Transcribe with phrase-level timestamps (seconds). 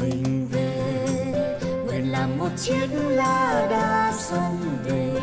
[0.00, 0.76] mình về
[1.86, 5.20] nguyện làm một chiếc lá đa sông về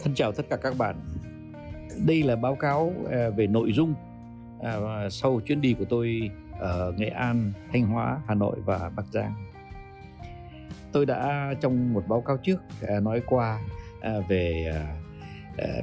[0.00, 0.96] Thân chào tất cả các bạn.
[2.06, 3.94] Đây là báo cáo à, về nội dung
[4.62, 9.06] à, sau chuyến đi của tôi ở Nghệ An, Thanh Hóa, Hà Nội và Bắc
[9.12, 9.34] Giang.
[10.92, 13.60] Tôi đã trong một báo cáo trước à, nói qua
[14.28, 14.74] về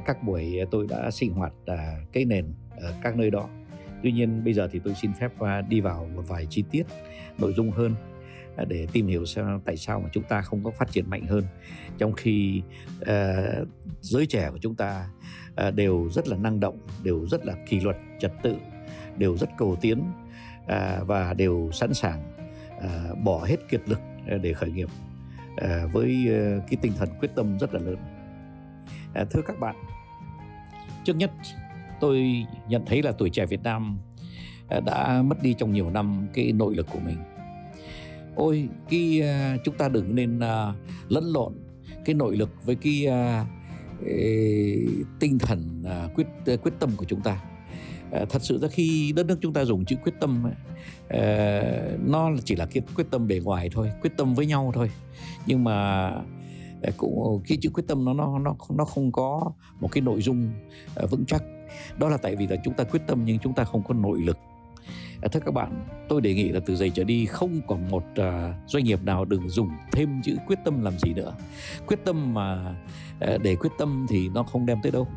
[0.05, 1.53] các buổi tôi đã sinh hoạt
[2.13, 3.49] cây nền ở các nơi đó.
[4.03, 6.83] Tuy nhiên bây giờ thì tôi xin phép à, đi vào một vài chi tiết
[7.37, 7.95] nội dung hơn
[8.55, 11.25] à, để tìm hiểu xem tại sao mà chúng ta không có phát triển mạnh
[11.25, 11.43] hơn.
[11.97, 12.61] Trong khi
[13.01, 13.67] uh,
[14.01, 15.07] giới trẻ của chúng ta
[15.67, 18.55] uh, đều rất là năng động đều rất là kỷ luật trật tự
[19.17, 20.03] đều rất cầu tiến
[20.63, 22.33] uh, và đều sẵn sàng
[22.77, 23.99] uh, bỏ hết kiệt lực
[24.41, 24.89] để khởi nghiệp
[25.51, 27.97] uh, với uh, cái tinh thần quyết tâm rất là lớn.
[29.21, 29.75] Uh, thưa các bạn
[31.03, 31.31] trước nhất
[32.01, 33.99] tôi nhận thấy là tuổi trẻ Việt Nam
[34.67, 37.17] à, đã mất đi trong nhiều năm cái nội lực của mình.
[38.35, 40.75] Ôi cái uh, à, chúng ta đừng nên uh,
[41.09, 41.53] lẫn lộn
[42.05, 43.47] cái nội lực với cái uh,
[45.19, 47.43] tinh thần uh, quyết uh, quyết tâm của chúng ta.
[48.21, 50.49] Uh, thật sự ra khi đất nước chúng ta dùng chữ quyết tâm uh,
[52.09, 54.91] nó chỉ là cái quyết tâm bề ngoài thôi quyết tâm với nhau thôi.
[55.45, 56.11] Nhưng mà
[56.97, 60.49] cũng cái chữ quyết tâm nó nó nó nó không có một cái nội dung
[61.09, 61.43] vững chắc
[61.97, 64.19] đó là tại vì là chúng ta quyết tâm nhưng chúng ta không có nội
[64.21, 64.37] lực
[65.21, 68.03] à, thưa các bạn, tôi đề nghị là từ giờ trở đi không còn một
[68.11, 68.25] uh,
[68.67, 71.33] doanh nghiệp nào đừng dùng thêm chữ quyết tâm làm gì nữa.
[71.87, 72.75] Quyết tâm mà
[73.33, 75.07] uh, để quyết tâm thì nó không đem tới đâu.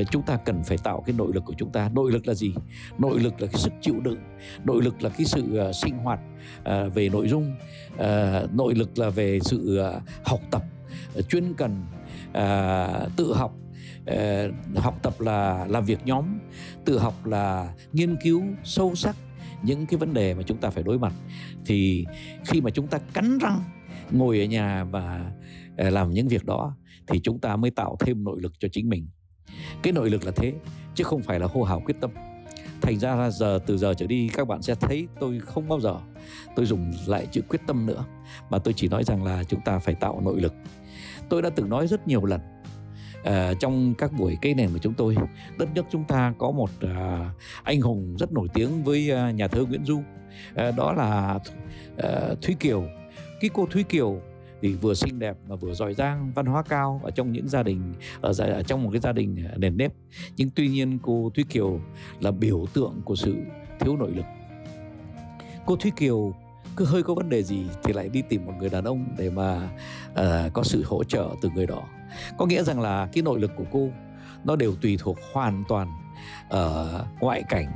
[0.00, 1.90] Uh, chúng ta cần phải tạo cái nội lực của chúng ta.
[1.94, 2.54] Nội lực là gì?
[2.98, 4.18] Nội lực là cái sức chịu đựng.
[4.64, 6.20] Nội lực là cái sự uh, sinh hoạt
[6.60, 7.54] uh, về nội dung.
[7.94, 10.62] Uh, nội lực là về sự uh, học tập
[11.18, 11.84] uh, chuyên cần,
[12.28, 13.54] uh, tự học
[14.06, 16.38] Ờ, học tập là làm việc nhóm,
[16.84, 19.16] tự học là nghiên cứu sâu sắc
[19.62, 21.12] những cái vấn đề mà chúng ta phải đối mặt.
[21.66, 22.04] Thì
[22.44, 23.60] khi mà chúng ta cắn răng
[24.10, 25.32] ngồi ở nhà và
[25.76, 28.88] ờ, làm những việc đó thì chúng ta mới tạo thêm nội lực cho chính
[28.88, 29.06] mình.
[29.82, 30.52] Cái nội lực là thế,
[30.94, 32.10] chứ không phải là hô hào quyết tâm.
[32.80, 35.80] Thành ra là giờ, từ giờ trở đi, các bạn sẽ thấy tôi không bao
[35.80, 35.96] giờ
[36.56, 38.04] tôi dùng lại chữ quyết tâm nữa,
[38.50, 40.54] mà tôi chỉ nói rằng là chúng ta phải tạo nội lực.
[41.28, 42.40] Tôi đã từng nói rất nhiều lần
[43.28, 45.16] uh, trong các buổi cây nền của chúng tôi
[45.58, 46.90] đất nước chúng ta có một uh,
[47.62, 49.98] anh hùng rất nổi tiếng với uh, nhà thơ Nguyễn Du.
[49.98, 51.38] Uh, đó là
[51.94, 52.84] uh, Thúy Kiều.
[53.40, 54.20] Cái cô Thúy Kiều
[54.62, 57.62] thì vừa xinh đẹp mà vừa giỏi giang văn hóa cao ở trong những gia
[57.62, 59.92] đình ở, ở trong một cái gia đình nền nếp.
[60.36, 61.80] Nhưng tuy nhiên cô Thúy Kiều
[62.20, 63.36] là biểu tượng của sự
[63.80, 64.24] thiếu nội lực.
[65.66, 66.34] Cô Thúy Kiều
[66.76, 69.30] cứ hơi có vấn đề gì thì lại đi tìm một người đàn ông để
[69.30, 69.70] mà
[70.12, 71.82] uh, có sự hỗ trợ từ người đó
[72.38, 73.88] có nghĩa rằng là cái nội lực của cô
[74.44, 75.88] nó đều tùy thuộc hoàn toàn
[76.48, 77.66] ở ngoại cảnh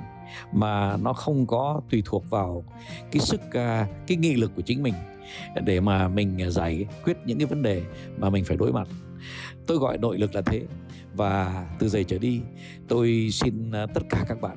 [0.53, 2.65] mà nó không có tùy thuộc vào
[3.13, 4.95] cái sức à, cái nghị lực của chính mình
[5.65, 7.83] để mà mình giải quyết những cái vấn đề
[8.19, 8.89] mà mình phải đối mặt.
[9.67, 10.63] Tôi gọi nội lực là thế
[11.15, 12.41] và từ giờ trở đi
[12.89, 14.57] tôi xin à, tất cả các bạn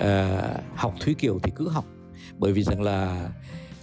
[0.00, 1.84] uh, học thúy kiều thì cứ học.
[2.38, 3.30] Bởi vì rằng là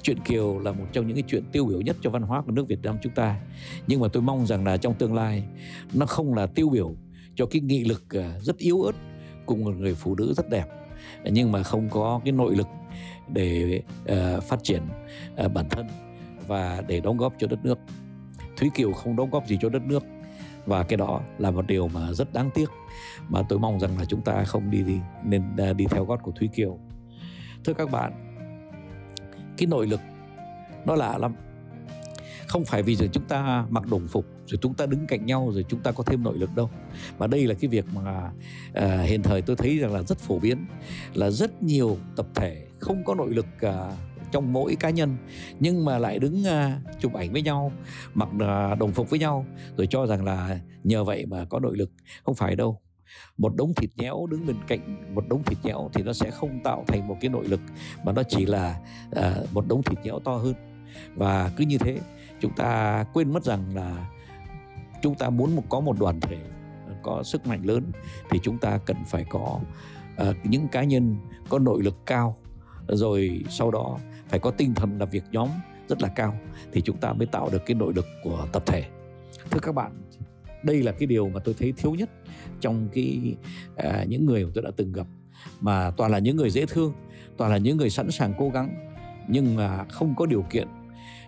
[0.05, 2.51] chuyện Kiều là một trong những cái chuyện tiêu biểu nhất cho văn hóa của
[2.51, 3.39] nước Việt Nam chúng ta.
[3.87, 5.43] Nhưng mà tôi mong rằng là trong tương lai
[5.93, 6.95] nó không là tiêu biểu
[7.35, 8.91] cho cái nghị lực à, rất yếu ớt
[9.45, 10.65] cùng một người phụ nữ rất đẹp.
[11.23, 12.67] Nhưng mà không có cái nội lực
[13.27, 14.81] để uh, phát triển
[15.45, 15.87] uh, bản thân
[16.47, 17.79] và để đóng góp cho đất nước.
[18.57, 20.03] Thúy Kiều không đóng góp gì cho đất nước.
[20.65, 22.69] Và cái đó là một điều mà rất đáng tiếc
[23.29, 26.19] mà tôi mong rằng là chúng ta không đi, đi nên uh, đi theo gót
[26.23, 26.79] của Thúy Kiều.
[27.63, 28.24] Thưa các bạn
[29.57, 30.01] cái nội lực
[30.85, 31.35] nó lạ lắm.
[32.47, 35.51] Không phải vì rồi chúng ta mặc đồng phục rồi chúng ta đứng cạnh nhau
[35.53, 36.69] rồi chúng ta có thêm nội lực đâu.
[37.19, 38.31] Mà đây là cái việc mà
[38.73, 40.65] à, hiện thời tôi thấy rằng là rất phổ biến
[41.13, 43.91] là rất nhiều tập thể không có nội lực à,
[44.31, 45.17] trong mỗi cá nhân
[45.59, 47.71] nhưng mà lại đứng uh, chụp ảnh với nhau
[48.13, 49.45] mặc uh, đồng phục với nhau
[49.77, 51.91] rồi cho rằng là nhờ vậy mà có nội lực.
[52.23, 52.79] Không phải đâu
[53.37, 56.59] một đống thịt nhéo đứng bên cạnh một đống thịt nhéo thì nó sẽ không
[56.63, 57.59] tạo thành một cái nội lực
[58.03, 58.79] mà nó chỉ là
[59.11, 60.53] à, một đống thịt nhéo to hơn.
[61.15, 61.99] Và cứ như thế
[62.41, 64.09] chúng ta quên mất rằng là
[65.01, 66.37] chúng ta muốn một có một đoàn thể
[66.87, 67.91] ờ, có sức mạnh lớn
[68.29, 69.59] thì chúng ta cần phải có
[70.29, 71.15] uh, những cá nhân
[71.49, 72.37] có nội lực cao.
[72.87, 73.97] Rồi sau đó
[74.29, 75.49] phải có tinh thần làm việc nhóm
[75.89, 76.35] rất là cao
[76.71, 78.83] thì chúng ta mới tạo được cái nội lực của tập thể.
[79.51, 80.01] Thưa các bạn
[80.65, 82.09] đây là cái điều mà tôi thấy thiếu nhất
[82.61, 83.35] trong cái
[83.75, 85.07] à, những người mà tôi đã từng gặp.
[85.61, 86.93] Mà toàn là những người dễ thương
[87.37, 88.91] toàn là những người sẵn sàng cố gắng
[89.27, 90.67] nhưng mà không có điều kiện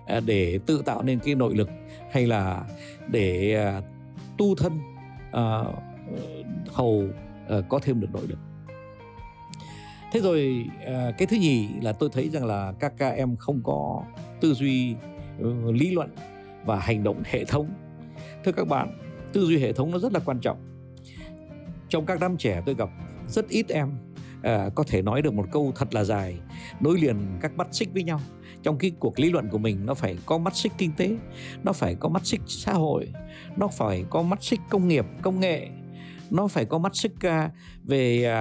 [0.07, 1.69] à, để tự tạo nên cái nội lực
[2.11, 2.65] hay là
[3.11, 3.81] để à,
[4.37, 4.79] tu thân
[5.31, 5.63] à,
[6.67, 7.07] hầu
[7.49, 8.39] à, có thêm được nội lực.
[10.11, 13.61] Thế rồi à, cái thứ nhì là tôi thấy rằng là các ca em không
[13.63, 14.03] có
[14.41, 14.95] tư duy
[15.41, 16.09] uh, lý luận
[16.65, 17.69] và hành động hệ thống.
[18.45, 18.97] Thưa các bạn
[19.37, 20.57] tư duy hệ thống nó rất là quan trọng.
[21.89, 22.89] Trong các đám trẻ tôi gặp
[23.27, 23.91] rất ít em
[24.43, 26.39] à, có thể nói được một câu thật là dài
[26.79, 28.21] nối liền các mắt xích với nhau.
[28.63, 31.15] Trong cái cuộc lý luận của mình nó phải có mắt xích kinh tế
[31.63, 33.13] nó phải có mắt xích xã hội
[33.57, 35.67] nó phải có mắt xích công nghiệp công nghệ
[36.29, 37.51] nó phải có mắt xích uh,
[37.83, 38.33] về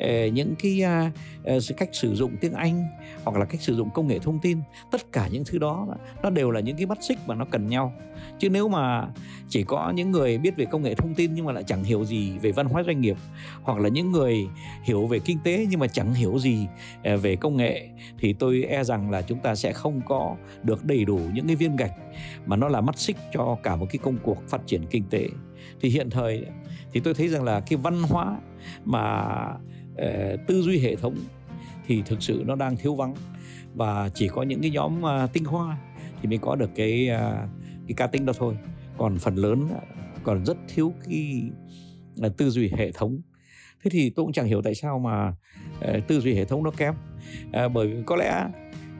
[0.00, 0.82] uh, những cái
[1.56, 2.84] uh, cách sử dụng tiếng Anh
[3.24, 4.58] hoặc là cách sử dụng công nghệ thông tin.
[4.90, 5.88] Tất cả những thứ đó
[6.22, 7.92] nó đều là những cái mắt xích mà nó cần nhau.
[8.38, 9.08] Chứ nếu mà
[9.48, 12.04] chỉ có những người biết về công nghệ thông tin nhưng mà lại chẳng hiểu
[12.04, 13.16] gì về văn hóa doanh nghiệp
[13.62, 14.46] hoặc là những người
[14.82, 16.66] hiểu về kinh tế nhưng mà chẳng hiểu gì
[17.02, 17.88] à, về công nghệ
[18.18, 21.56] thì tôi e rằng là chúng ta sẽ không có được đầy đủ những cái
[21.56, 21.92] viên gạch
[22.46, 25.28] mà nó là mắt xích cho cả một cái công cuộc phát triển kinh tế
[25.80, 26.46] thì hiện thời
[26.92, 28.40] thì tôi thấy rằng là cái văn hóa
[28.84, 29.24] mà
[29.92, 31.16] uh, tư duy hệ thống
[31.86, 33.14] thì thực sự nó đang thiếu vắng.
[33.74, 35.78] Và chỉ có những cái nhóm uh, tinh hoa
[36.22, 37.48] thì mới có được cái uh,
[37.88, 38.56] cái cá tính đó thôi.
[38.98, 39.68] Còn phần lớn
[40.24, 41.42] còn rất thiếu cái
[42.26, 43.20] uh, tư duy hệ thống.
[43.82, 46.70] Thế thì tôi cũng chẳng hiểu tại sao mà uh, tư duy hệ thống nó
[46.70, 46.94] kém.
[47.46, 48.46] Uh, bởi vì có lẽ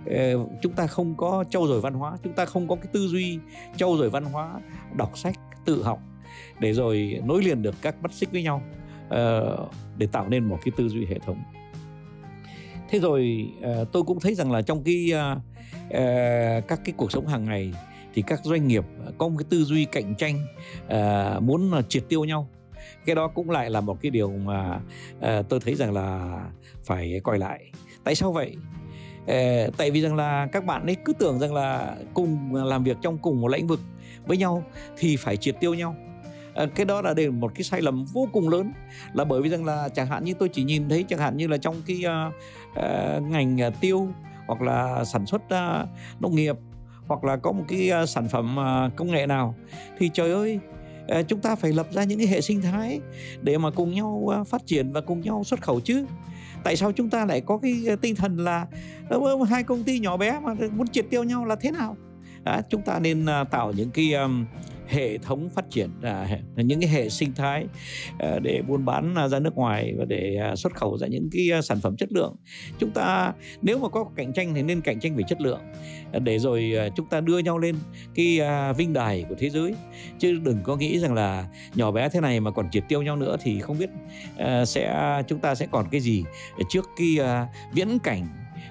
[0.04, 3.08] uh, chúng ta không có trau dồi văn hóa chúng ta không có cái tư
[3.08, 3.38] duy
[3.76, 4.60] trau dồi văn hóa
[4.96, 6.00] đọc sách tự học
[6.58, 8.62] để rồi nối liền được các mắt xích với nhau
[9.06, 11.42] uh, để tạo nên một cái tư duy hệ thống.
[12.90, 15.38] Thế rồi uh, tôi cũng thấy rằng là trong cái uh,
[15.86, 17.72] uh, các cái cuộc sống hàng ngày
[18.14, 18.84] thì các doanh nghiệp
[19.18, 20.46] có một cái tư duy cạnh tranh
[20.86, 22.48] uh, muốn triệt tiêu nhau.
[23.06, 24.80] Cái đó cũng lại là một cái điều mà
[25.18, 26.40] uh, tôi thấy rằng là
[26.82, 27.70] phải coi lại.
[28.04, 28.56] Tại sao vậy?
[29.22, 32.96] Uh, tại vì rằng là các bạn ấy cứ tưởng rằng là cùng làm việc
[33.02, 33.80] trong cùng một lĩnh vực
[34.26, 34.64] với nhau
[34.98, 35.96] thì phải triệt tiêu nhau.
[36.56, 38.72] Ờ, cái đó là để một cái sai lầm vô cùng lớn.
[39.12, 41.46] Là bởi vì rằng là chẳng hạn như tôi chỉ nhìn thấy chẳng hạn như
[41.46, 42.34] là trong cái uh,
[42.70, 44.08] uh, ngành uh, tiêu
[44.46, 45.88] hoặc là sản xuất uh,
[46.20, 46.56] nông nghiệp
[47.06, 49.54] hoặc là có một cái uh, sản phẩm uh, công nghệ nào
[49.98, 50.58] thì trời ơi
[51.20, 53.00] uh, chúng ta phải lập ra những cái hệ sinh thái
[53.42, 56.06] để mà cùng nhau uh, phát triển và cùng nhau xuất khẩu chứ.
[56.64, 58.66] Tại sao chúng ta lại có cái tinh thần là
[59.48, 61.96] hai công ty nhỏ bé mà muốn triệt tiêu nhau là thế nào?
[62.44, 64.46] À, chúng ta nên uh, tạo những cái um,
[64.86, 66.28] hệ thống phát triển à,
[66.62, 67.66] những cái hệ sinh thái
[68.18, 71.28] ờ, để buôn bán à, ra nước ngoài và để à, xuất khẩu ra những
[71.32, 72.36] cái à, sản phẩm chất lượng.
[72.78, 73.32] Chúng ta
[73.62, 75.60] nếu mà có cạnh tranh thì nên cạnh tranh về chất lượng.
[76.22, 77.76] Để rồi chúng ta đưa nhau lên
[78.14, 78.40] cái
[78.76, 79.74] vinh đài của thế giới.
[80.18, 83.16] Chứ đừng có nghĩ rằng là nhỏ bé thế này mà còn triệt tiêu nhau
[83.16, 83.90] nữa thì không biết
[84.66, 86.24] sẽ, chúng ta sẽ còn cái gì
[86.68, 87.18] trước cái
[87.72, 88.28] viễn cảnh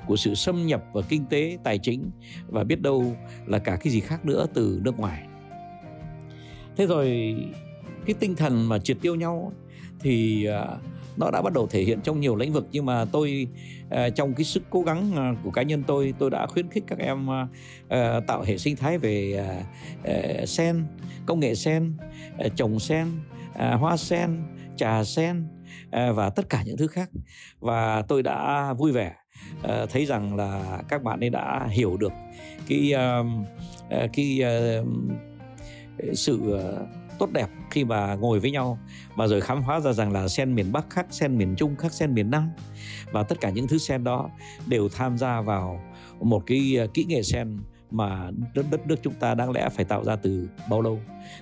[0.07, 2.11] của sự xâm nhập vào kinh tế, tài chính
[2.47, 3.15] và biết đâu
[3.45, 5.23] là cả cái gì khác nữa từ nước ngoài.
[6.77, 7.35] Thế rồi
[8.05, 9.53] cái tinh thần mà triệt tiêu nhau
[9.99, 10.65] thì à,
[11.17, 12.67] nó đã bắt đầu thể hiện trong nhiều lĩnh vực.
[12.71, 13.47] Nhưng mà tôi
[13.89, 16.83] à, trong cái sức cố gắng à, của cá nhân tôi tôi đã khuyến khích
[16.87, 17.27] các em
[18.27, 19.45] tạo hệ sinh thái về
[20.47, 20.83] sen,
[21.25, 21.97] công nghệ sen
[22.55, 23.07] trồng sen
[23.55, 24.43] hoa sen,
[24.75, 25.47] trà sen
[25.91, 27.09] và tất cả những thứ khác.
[27.59, 29.13] Và tôi đã vui vẻ
[29.89, 32.11] thấy rằng là các bạn ấy đã hiểu được
[32.67, 32.93] cái
[34.13, 34.41] cái
[36.13, 36.59] sự
[37.19, 38.79] tốt đẹp khi mà ngồi với nhau.
[39.15, 41.93] Mà rồi khám phá ra rằng là sen miền Bắc khác sen miền Trung khác
[41.93, 42.49] sen miền Nam.
[43.11, 44.29] Và tất cả những thứ sen đó
[44.65, 45.81] đều tham gia vào
[46.21, 47.57] một cái à, kỹ nghệ sen
[47.91, 50.99] mà đất đất nước chúng ta đáng lẽ phải tạo ra từ bao lâu.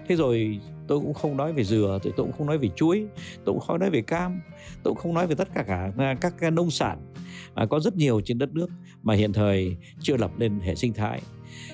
[0.08, 3.06] Thế rồi tôi cũng không nói về dừa tôi cũng không nói về chuối
[3.46, 4.42] tôi cũng không nói về cam
[4.84, 7.13] tôi cũng không nói về tất cả cả à, các nông sản
[7.53, 8.68] à, có rất nhiều trên đất nước
[9.03, 11.22] mà hiện thời chưa lập lên hệ sinh thái.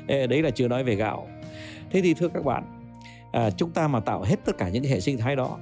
[0.08, 1.27] Đấy là chưa nói về gạo.
[1.91, 2.78] Thế thì thưa các bạn
[3.31, 5.59] à, chúng ta mà tạo hết tất cả những cái hệ sinh thái đó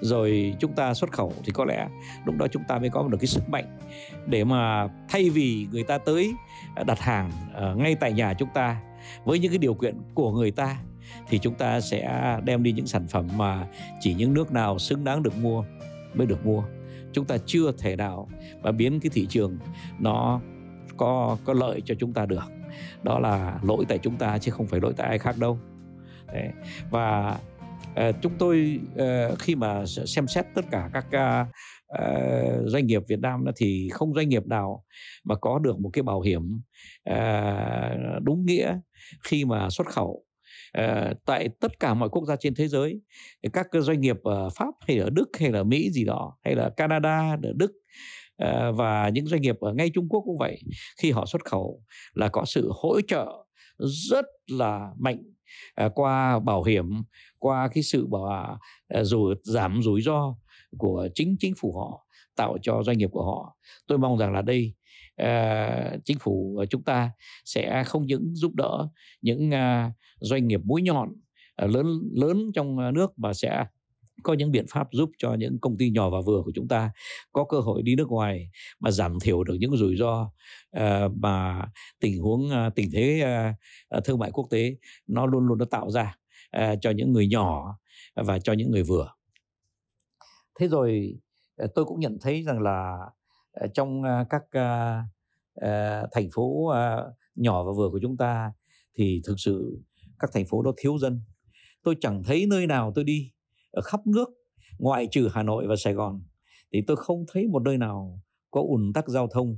[0.00, 1.88] rồi chúng ta xuất khẩu thì có lẽ
[2.24, 3.78] lúc đó chúng ta mới có được cái sức mạnh
[4.26, 6.32] để mà thay vì người ta tới
[6.74, 8.80] à, đặt hàng à, ngay tại nhà chúng ta
[9.24, 10.76] với những cái điều kiện của người ta
[11.28, 13.66] thì chúng ta sẽ đem đi những sản phẩm mà
[14.00, 15.64] chỉ những nước nào xứng đáng được mua
[16.14, 16.62] mới được mua.
[17.12, 18.28] Chúng ta chưa thể nào
[18.62, 19.58] mà biến cái thị trường
[19.98, 20.40] nó
[20.96, 22.44] có có lợi cho chúng ta được.
[23.02, 25.58] Đó là lỗi tại chúng ta chứ không phải lỗi tại ai khác đâu.
[26.32, 26.48] Đấy.
[26.90, 27.38] và
[28.08, 33.20] uh, chúng tôi uh, khi mà xem xét tất cả các uh, doanh nghiệp Việt
[33.20, 34.84] Nam thì không doanh nghiệp nào
[35.24, 36.60] mà có được một cái bảo hiểm
[37.10, 38.78] uh, đúng nghĩa
[39.24, 40.22] khi mà xuất khẩu
[40.78, 43.00] Uh, tại tất cả mọi quốc gia trên thế giới
[43.52, 46.70] các doanh nghiệp ở Pháp hay ở Đức hay là Mỹ gì đó hay là
[46.76, 47.72] Canada ở Đức
[48.76, 50.58] và những doanh nghiệp ở ngay Trung Quốc cũng vậy
[51.02, 51.82] khi họ xuất khẩu
[52.14, 53.26] là có sự hỗ trợ
[53.78, 55.22] rất là mạnh
[55.74, 57.02] à, qua bảo hiểm
[57.38, 60.34] qua cái sự bảo à, ờ, rồi giảm rủi ro
[60.78, 64.42] của chính chính phủ họ tạo cho doanh nghiệp của họ tôi mong rằng là
[64.42, 64.74] đây
[65.22, 67.10] uh, chính phủ chúng ta
[67.44, 68.88] sẽ không những giúp đỡ
[69.22, 71.08] những uh, doanh nghiệp mũi nhọn
[71.64, 73.64] uh, lớn lớn trong à, nước mà sẽ
[74.26, 76.90] có những biện pháp giúp cho những công ty nhỏ và vừa của chúng ta
[77.32, 80.30] có cơ hội đi nước ngoài mà giảm thiểu được những rủi ro
[80.76, 81.66] uh, mà
[82.00, 83.24] tình huống uh, tình thế
[83.96, 86.16] uh, thương mại quốc tế nó luôn luôn nó tạo ra
[86.56, 87.78] uh, cho những người nhỏ
[88.14, 89.12] và cho những người vừa.
[90.60, 91.18] Thế rồi
[91.74, 92.98] tôi cũng nhận thấy rằng là
[93.74, 94.42] trong các
[96.12, 96.72] thành phố
[97.34, 98.52] nhỏ và vừa của chúng ta
[98.94, 99.82] thì thực sự
[100.18, 101.20] các thành phố đó thiếu dân.
[101.82, 103.32] Tôi chẳng thấy nơi nào tôi đi
[103.76, 104.28] ở khắp nước
[104.78, 106.22] ngoại trừ Hà Nội và Sài Gòn
[106.72, 109.56] thì tôi không thấy một nơi nào có ùn tắc giao thông.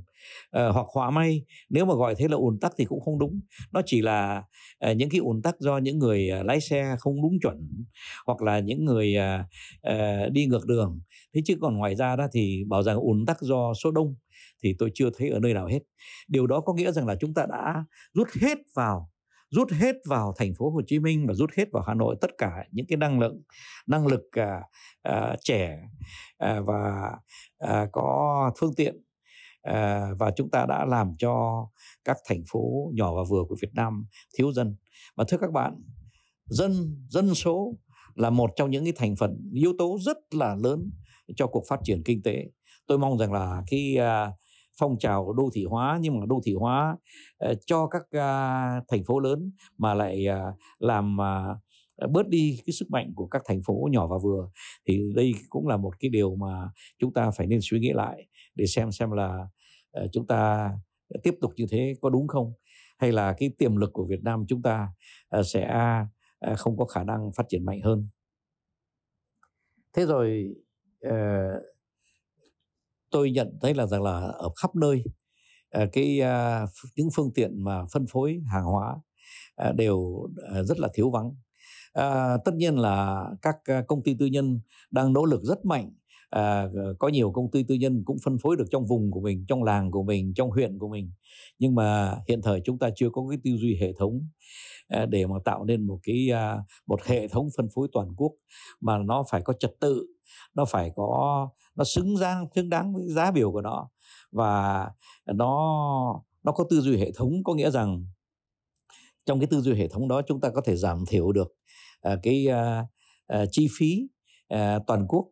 [0.51, 3.39] À, hoặc họa may nếu mà gọi thế là ùn tắc thì cũng không đúng.
[3.71, 4.43] Nó chỉ là
[4.79, 7.85] à, những cái ùn tắc do những người à, lái xe không đúng chuẩn
[8.25, 9.45] hoặc là những người à,
[9.81, 10.99] à, đi ngược đường.
[11.33, 14.15] Thế chứ còn ngoài ra đó thì bảo rằng ùn tắc do số đông
[14.63, 15.79] thì tôi chưa thấy ở nơi nào hết.
[16.27, 19.11] Điều đó có nghĩa rằng là chúng ta đã rút hết vào
[19.49, 22.31] rút hết vào thành phố Hồ Chí Minh và rút hết vào Hà Nội tất
[22.37, 23.41] cả những cái năng lượng
[23.87, 24.61] năng lực à,
[25.01, 25.79] à, trẻ
[26.37, 27.11] à, và
[27.57, 28.95] à, có phương tiện
[29.61, 31.65] à, và chúng ta đã làm cho
[32.03, 34.05] các thành phố nhỏ và vừa của Việt Nam
[34.37, 34.75] thiếu dân.
[35.15, 35.75] Và thưa các bạn
[36.45, 37.73] dân dân số
[38.15, 40.91] là một trong những cái thành phần yếu tố rất là lớn
[41.35, 42.45] cho cuộc phát triển kinh tế.
[42.87, 44.31] Tôi mong rằng là cái uh, à,
[44.79, 46.97] phong trào đô thị hóa nhưng mà đô thị hóa
[47.37, 48.03] ờ, cho các
[48.87, 51.45] thành phố lớn mà lại à, làm à,
[52.11, 54.49] bớt đi cái sức mạnh của các thành phố nhỏ và vừa.
[54.87, 56.69] Thì đây cũng là một cái điều mà
[56.99, 59.47] chúng ta phải nên suy nghĩ lại để xem xem là
[59.91, 60.71] ờ, chúng ta
[61.23, 62.53] tiếp tục như thế có đúng không?
[62.97, 64.87] Hay là cái tiềm lực của Việt Nam chúng ta
[65.29, 65.79] ờ, sẽ
[66.57, 68.07] không có khả năng phát triển mạnh hơn?
[69.93, 70.55] Thế rồi
[73.11, 75.03] tôi nhận thấy là rằng là ở khắp nơi
[75.71, 78.95] ờ, cái à, những phương tiện mà phân phối hàng hóa
[79.55, 81.31] à, đều à, rất là thiếu vắng.
[81.93, 83.55] À, tất nhiên là các
[83.87, 84.59] công ty tư nhân
[84.91, 85.91] đang nỗ lực rất mạnh
[86.29, 89.21] à, ờ, có nhiều công ty tư nhân cũng phân phối được trong vùng của
[89.21, 91.11] mình trong làng của mình trong huyện của mình.
[91.59, 94.27] Nhưng mà hiện thời chúng ta chưa có cái tư duy hệ thống
[94.87, 98.31] à, để mà tạo nên một cái à, một hệ thống phân phối toàn quốc
[98.81, 100.05] mà nó phải có trật tự
[100.53, 103.89] nó phải có nó xứng đáng xứng đáng với giá biểu của nó.
[104.31, 104.85] Và
[105.25, 105.59] nó
[106.43, 108.05] nó có tư duy hệ thống có nghĩa rằng
[109.25, 111.55] trong cái tư duy hệ thống đó chúng ta có thể giảm thiểu được
[112.13, 112.85] uh, cái uh,
[113.41, 114.07] uh, chi phí
[114.53, 115.25] uh, toàn quốc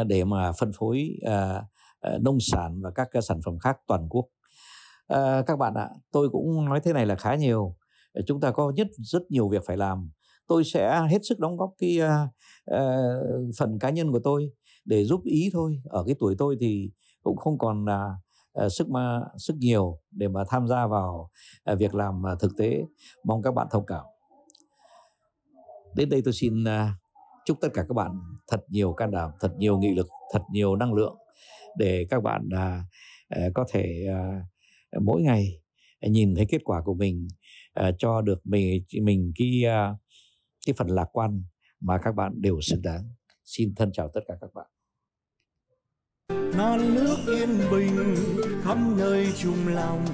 [0.00, 1.62] uh, để mà phân phối uh,
[2.14, 4.24] uh, nông sản và các uh, sản phẩm khác toàn quốc.
[5.12, 7.76] Uh, các bạn ạ tôi cũng nói thế này là khá nhiều.
[8.26, 10.10] Chúng ta có nhất rất nhiều việc phải làm
[10.48, 12.28] tôi sẽ hết sức đóng góp cái uh,
[12.74, 14.50] uh, phần cá nhân của tôi
[14.84, 15.82] để giúp ý thôi.
[15.84, 16.90] Ở cái tuổi tôi thì
[17.22, 18.10] cũng không còn là
[18.64, 21.30] uh, sức mà sức nhiều để mà tham gia vào
[21.72, 22.82] uh, việc làm uh, thực tế.
[23.24, 24.04] Mong các bạn thông cảm.
[25.96, 26.68] Đến đây tôi xin uh,
[27.44, 28.10] chúc tất cả các bạn
[28.48, 31.16] thật nhiều can đảm thật nhiều nghị lực thật nhiều năng lượng
[31.78, 32.84] để các bạn uh,
[33.46, 35.60] uh, có thể uh, mỗi ngày
[36.02, 37.28] nhìn thấy kết quả của mình
[37.80, 39.96] uh, cho được mình mình cái uh,
[40.68, 41.42] cái phần lạc quan
[41.80, 43.04] mà các bạn đều xứng đáng.
[43.44, 44.66] Xin thân chào tất cả các bạn.
[46.56, 48.14] Non nước yên bình
[48.62, 50.04] khắp nơi chung lòng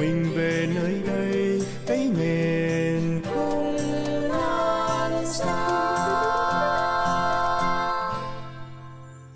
[0.00, 1.60] mình về nơi đây